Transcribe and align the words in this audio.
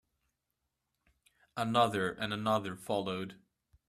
Another 1.55 2.09
and 2.11 2.33
another 2.33 2.75
followed. 2.75 3.39